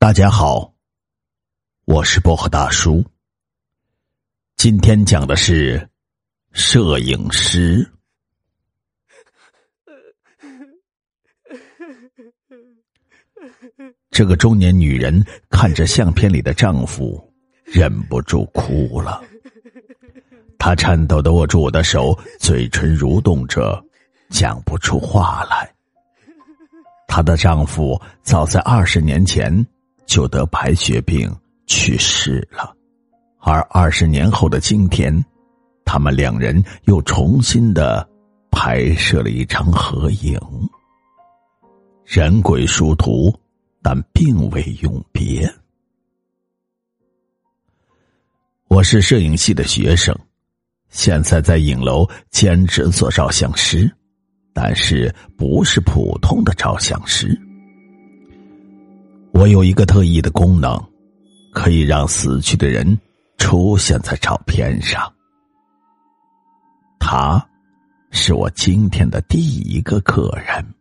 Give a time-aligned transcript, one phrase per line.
[0.00, 0.72] 大家好，
[1.84, 3.04] 我是薄荷大叔。
[4.56, 5.86] 今天讲的是
[6.52, 7.86] 摄影师。
[14.10, 17.22] 这个中年女人看着相片里的丈夫，
[17.66, 19.22] 忍不住哭了。
[20.58, 23.84] 她颤抖的握住我的手，嘴唇蠕动着，
[24.30, 25.70] 讲不出话来。
[27.06, 29.54] 她的丈夫早在二十年前。
[30.10, 31.32] 就得白血病
[31.68, 32.74] 去世了，
[33.38, 35.24] 而二十年后的今天，
[35.84, 38.04] 他们两人又重新的
[38.50, 40.36] 拍摄了一张合影。
[42.04, 43.32] 人鬼殊途，
[43.82, 45.48] 但并未永别。
[48.66, 50.12] 我是摄影系的学生，
[50.88, 53.88] 现在在影楼兼职做照相师，
[54.52, 57.40] 但是不是普通的照相师。
[59.32, 60.78] 我有一个特异的功能，
[61.52, 62.98] 可以让死去的人
[63.38, 65.10] 出现在照片上。
[66.98, 67.44] 他，
[68.10, 70.74] 是我今天的第一个客人。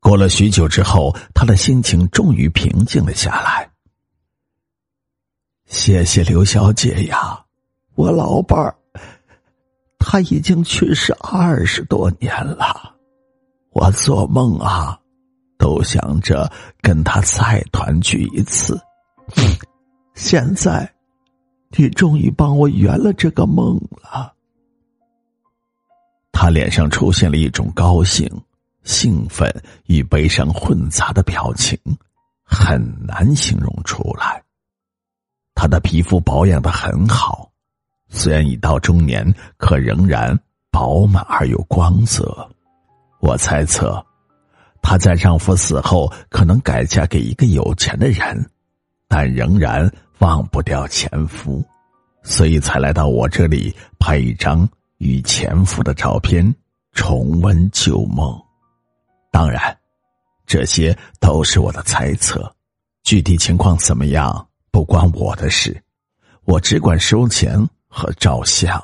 [0.00, 3.70] 过了许久之后，他的心情终于平静了下来。
[5.66, 7.44] 谢谢刘小姐呀，
[7.94, 8.74] 我老伴儿，
[9.98, 12.96] 他已经去世二十多年了，
[13.70, 14.98] 我做梦啊。
[15.58, 18.80] 都想着跟他再团聚一次，
[20.14, 20.90] 现在，
[21.76, 24.32] 你终于帮我圆了这个梦了。
[26.32, 28.30] 他脸上出现了一种高兴、
[28.84, 29.52] 兴奋
[29.86, 31.76] 与悲伤混杂的表情，
[32.44, 34.40] 很难形容出来。
[35.54, 37.50] 他的皮肤保养的很好，
[38.08, 40.38] 虽然已到中年，可仍然
[40.70, 42.48] 饱满而有光泽。
[43.20, 44.04] 我猜测。
[44.80, 48.50] 她在丈夫死后可能改嫁给一个有钱的人，
[49.06, 51.64] 但仍然忘不掉前夫，
[52.22, 56.54] 所以才来到我这里拍一张与前夫的照片，
[56.92, 58.34] 重温旧梦。
[59.30, 59.76] 当然，
[60.46, 62.50] 这些都是我的猜测，
[63.04, 65.80] 具体情况怎么样不关我的事，
[66.44, 67.58] 我只管收钱
[67.88, 68.82] 和照相，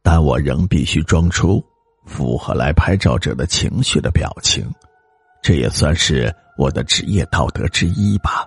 [0.00, 1.62] 但我仍必须装出
[2.06, 4.64] 符合来拍照者的情绪的表情。
[5.42, 8.46] 这也算是我的职业道德之一吧。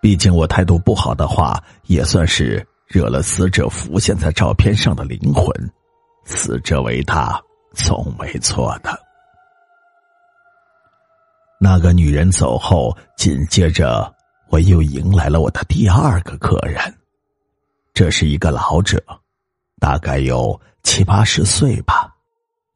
[0.00, 5.48] 毕竟我态度不好的话，也算是惹了死者浮现在照片上的灵魂。
[6.24, 7.40] 死者为大，
[7.74, 8.96] 总没错的。
[11.60, 14.12] 那个女人走后，紧接着
[14.48, 16.80] 我又迎来了我的第二个客人。
[17.94, 19.02] 这是一个老者，
[19.78, 22.12] 大概有七八十岁吧，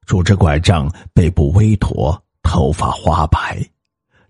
[0.07, 2.21] 拄着拐杖，背部微驼。
[2.47, 3.61] 头发花白，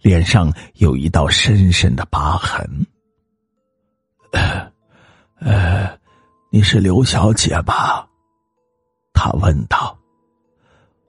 [0.01, 2.67] 脸上有一道深深的疤痕。
[5.39, 5.99] 呃，
[6.51, 8.09] 你是刘小姐吧？
[9.13, 9.97] 他问道。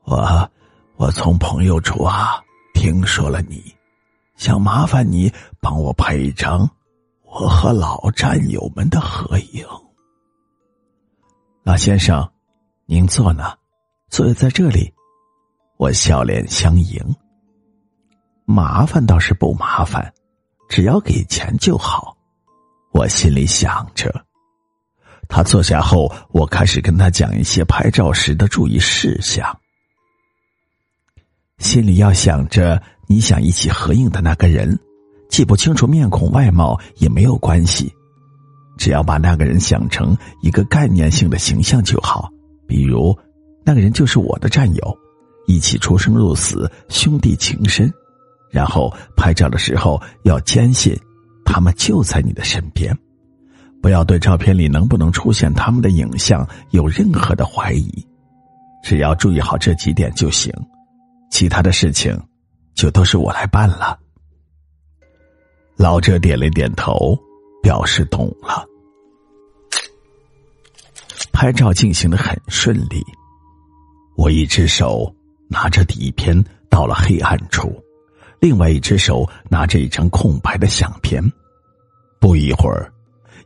[0.04, 0.52] 我，
[0.98, 3.74] 我从朋友处啊听说了你，
[4.36, 5.32] 想麻烦你
[5.62, 6.70] 帮我拍一张
[7.24, 9.66] 我和老战友们的合影。
[11.64, 12.30] 老先生，
[12.86, 13.58] 您坐呢？
[14.10, 14.94] 坐在这里。
[15.78, 17.00] 我笑脸相迎。
[18.46, 20.12] 麻烦倒是不麻烦，
[20.70, 22.16] 只要给钱就好。
[22.94, 24.26] 我心里想着。
[25.28, 29.60] 他坐下后，我开始跟他讲一些拍照时的注意事项。
[31.60, 34.80] 心里要想着你想一起合影的那个人，
[35.30, 37.94] 记不清楚面孔外貌也没有关系，
[38.78, 42.32] 只要把那个人想成一个概念性的形象就好。
[42.66, 43.16] 比如，
[43.66, 44.98] 那个人就是我的战友。
[45.48, 47.92] 一起出生入死，兄弟情深。
[48.52, 50.96] 然后拍照的时候要坚信，
[51.44, 52.98] 他们就在你的身边，
[53.82, 58.08] 不要对照片里能不能出现他们的影像有任何的怀疑。
[58.84, 60.54] 只要注意好这几点就行，
[61.30, 62.18] 其他的事情
[62.74, 64.00] 就都是我来办了。
[65.76, 67.18] 老者点了点头，
[67.62, 68.66] 表示懂了。
[71.34, 73.06] 拍照进行的很顺利，
[74.16, 75.14] 我一只手。
[75.50, 77.74] 拿着底片到了黑暗处，
[78.40, 81.24] 另外一只手拿着一张空白的相片。
[82.20, 82.92] 不一会儿，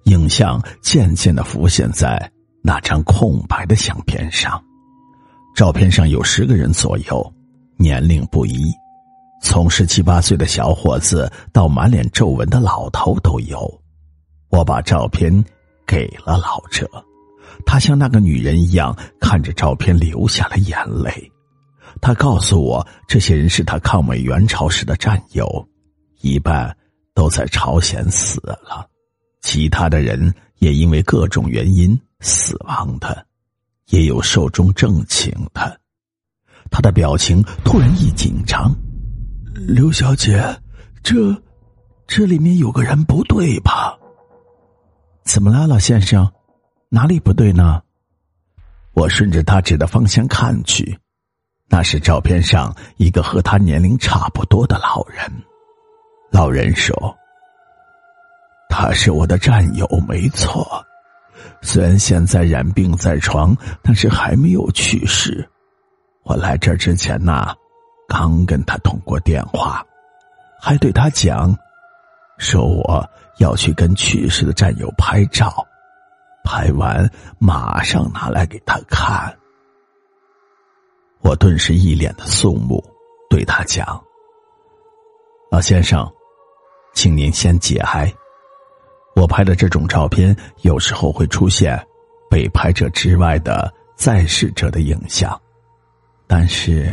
[0.04, 2.32] 影像渐渐的浮现在
[2.64, 4.62] 那张空白的相片上。
[5.56, 7.34] 照片上有十个人左右，
[7.78, 8.72] 年龄不一，
[9.44, 13.82] 从十七八岁的小伙子到满脸皱纹的老头都有。
[14.50, 15.32] 我把照片
[15.86, 16.90] 给了老者，
[17.66, 21.32] 他像那个女人一样看着照片流下了眼泪。
[22.02, 25.68] 他告诉我，这些人是他抗美援朝时的战友，
[26.22, 26.76] 一半
[27.14, 28.90] 都在朝鲜死了，
[29.42, 33.26] 其他的人也因为各种原因死亡的，
[33.90, 35.80] 也有寿终正寝的。
[36.72, 38.74] 他的表情突然一紧张，
[39.68, 40.44] 刘小姐，
[41.04, 41.36] 这
[42.08, 43.96] 这里面有个人不对吧？
[45.24, 46.32] 怎么了，老先生？
[46.90, 47.82] 哪里不对呢？
[48.94, 50.98] 我顺着他指的方向看去，
[51.72, 55.24] 那是照片上一个和他年龄差不多的老人。
[56.30, 57.18] 老人说
[58.70, 60.86] ：“他是我的战友，没错。
[61.62, 65.50] 虽然现在染病在床，但是还没有去世。”
[66.24, 67.56] 我来这之前呐，
[68.08, 69.84] 刚跟他通过电话，
[70.60, 71.58] 还对他讲，
[72.38, 75.66] 说我要去跟去世的战友拍照，
[76.44, 77.10] 拍完
[77.40, 79.34] 马上拿来给他看。
[81.22, 82.84] 我顿时一脸的肃穆，
[83.30, 84.04] 对他讲
[85.52, 86.12] ：“老先生，
[86.94, 88.12] 请您先节哀。
[89.16, 91.80] 我拍的这种照片，有时候会出现
[92.30, 95.40] 被拍者之外的在世者的影像。”
[96.28, 96.92] 但是，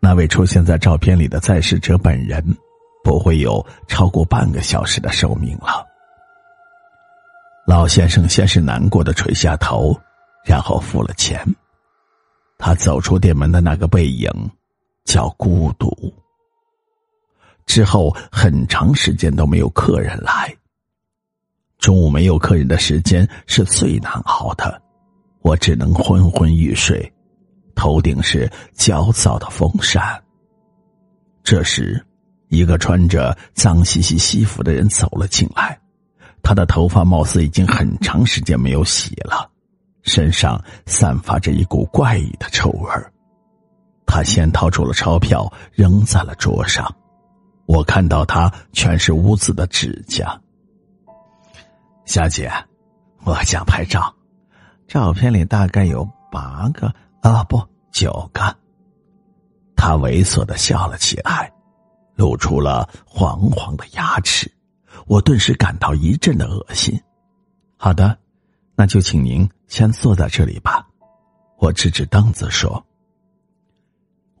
[0.00, 2.44] 那位出现在照片里的在世者本人，
[3.02, 5.86] 不会有超过半个小时的寿命了。
[7.66, 9.96] 老先生先是难过的垂下头，
[10.44, 11.40] 然后付了钱。
[12.60, 14.30] 他走出店门的那个背影，
[15.04, 15.90] 叫孤独。
[17.64, 20.54] 之后很长时间都没有客人来。
[21.78, 24.80] 中午没有客人的时间是最难熬的，
[25.40, 27.10] 我只能昏昏欲睡。
[27.74, 30.22] 头顶是焦躁的风扇。
[31.42, 32.04] 这时，
[32.48, 35.80] 一个穿着脏兮兮西服的人走了进来，
[36.42, 39.50] 他的头发貌似已经很长时间没有洗了，
[40.02, 43.12] 身上散发着一股怪异的臭味儿。
[44.06, 46.92] 他先掏出了钞票扔在了桌上，
[47.66, 50.40] 我看到他全是污渍的指甲。
[52.04, 52.50] 小姐，
[53.24, 54.12] 我想拍照，
[54.88, 56.92] 照片里大概有八个。
[57.20, 57.62] 啊，不，
[57.92, 58.40] 九个。
[59.76, 61.52] 他猥琐的笑了起来，
[62.14, 64.50] 露出了黄黄的牙齿，
[65.06, 66.98] 我顿时感到一阵的恶心。
[67.76, 68.18] 好的，
[68.80, 70.88] 那就请您先坐在这里吧。
[71.58, 72.82] 我指指凳子说：“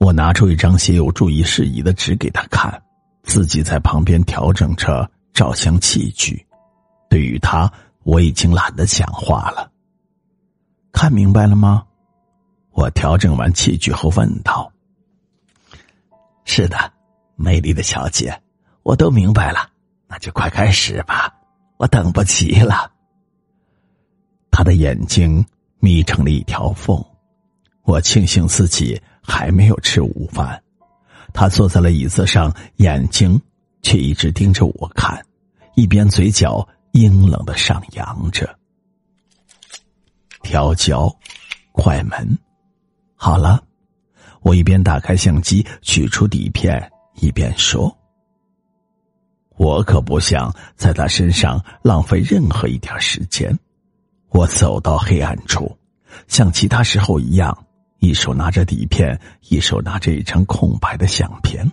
[0.00, 2.82] 我拿出一张写有注意事宜的纸给他看，
[3.22, 6.42] 自己在旁边调整着照相器具。
[7.10, 7.70] 对于他，
[8.02, 9.70] 我已经懒得讲话了。
[10.90, 11.84] 看明白了吗？”
[12.72, 14.72] 我调整完器具后问道
[16.46, 16.90] ：“是的，
[17.36, 18.40] 美丽的小姐，
[18.84, 19.68] 我都明白了，
[20.08, 21.30] 那就快开始吧，
[21.76, 22.90] 我等不及了。”
[24.60, 25.42] 他的眼睛
[25.78, 27.02] 眯成了一条缝，
[27.84, 30.62] 我庆幸自己还没有吃午饭。
[31.32, 33.40] 他坐在了椅子上，眼睛
[33.80, 35.18] 却一直盯着我看，
[35.76, 38.54] 一边嘴角阴冷的上扬着。
[40.42, 41.10] 调焦，
[41.72, 42.38] 快门。
[43.16, 43.64] 好了，
[44.42, 47.96] 我一边打开相机取出底片，一边说
[49.56, 53.58] ：“我可不想在他身上浪费任何一点时间。”
[54.30, 55.76] 我走到黑暗处，
[56.28, 57.56] 像其他时候一样，
[57.98, 61.70] 一手拿着底片，一手拿着一张空白的相片。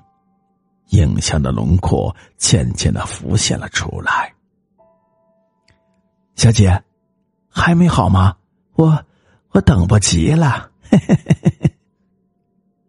[0.90, 4.34] 影像的轮廓渐渐的浮现了出来。
[6.36, 6.82] 小姐，
[7.50, 8.36] 还没好吗？
[8.76, 9.04] 我
[9.50, 10.72] 我等不及了。
[10.90, 11.76] 嘿嘿嘿嘿，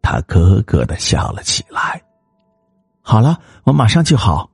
[0.00, 2.00] 他咯咯的笑了起来。
[3.00, 4.48] 好了，我马上就好。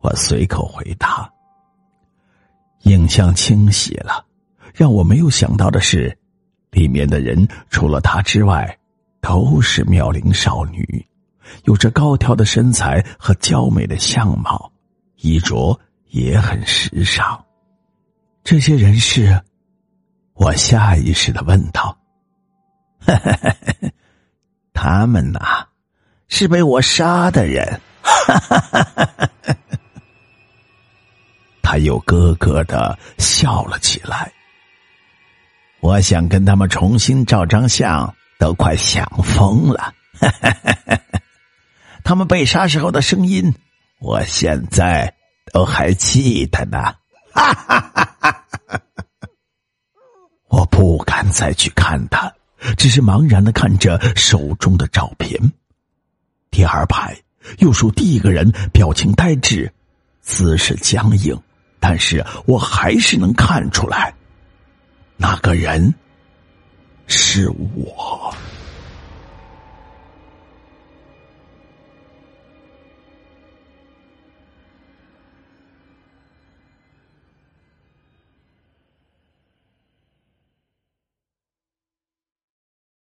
[0.00, 1.28] 我随口回答。
[2.82, 4.24] 影像清晰了，
[4.78, 6.16] 让我没有想到的是，
[6.70, 8.78] 里面的人除了他之外，
[9.20, 11.04] 都是妙龄少女，
[11.64, 14.70] 有着高挑的身材和娇美的相貌，
[15.16, 15.76] 衣着
[16.10, 17.44] 也很时尚。
[18.44, 19.42] 这些人是？
[20.34, 21.98] 我下意识的问道。
[24.72, 25.66] 他们呐，
[26.28, 27.80] 是被我杀的人。
[31.62, 34.32] 他又咯咯的笑了起来。
[35.80, 39.94] 我想跟他们重新照张相，都快想疯了。
[42.04, 43.54] 他们被杀时候的声音，
[44.00, 45.14] 我现在
[45.52, 46.94] 都还记得呢。
[50.48, 52.32] 我不敢再去看他。
[52.76, 55.40] 只是茫然的看着手中的照片，
[56.50, 57.16] 第二排
[57.58, 59.72] 右数第一个人表情呆滞，
[60.22, 61.40] 姿势僵硬，
[61.78, 64.12] 但是我还是能看出来，
[65.48, 65.94] 个人
[67.06, 68.17] 是我。